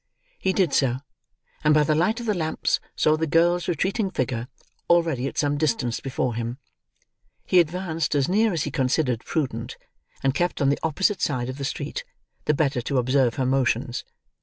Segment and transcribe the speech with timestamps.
[0.39, 0.97] He did so;
[1.63, 4.47] and, by the light of the lamps, saw the girl's retreating figure,
[4.89, 6.57] already at some distance before him.
[7.45, 9.77] He advanced as near as he considered prudent,
[10.23, 12.03] and kept on the opposite side of the street,
[12.45, 14.03] the better to observe her motions.